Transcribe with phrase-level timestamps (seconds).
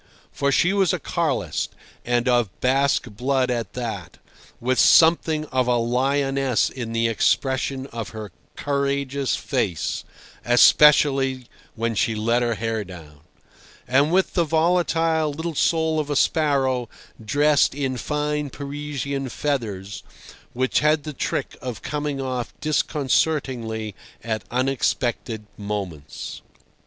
[0.31, 4.17] For she was a Carlist, and of Basque blood at that,
[4.59, 10.03] with something of a lioness in the expression of her courageous face
[10.43, 11.45] (especially
[11.75, 13.19] when she let her hair down),
[13.87, 16.89] and with the volatile little soul of a sparrow
[17.23, 20.01] dressed in fine Parisian feathers,
[20.53, 23.93] which had the trick of coming off disconcertingly
[24.23, 26.41] at unexpected moments.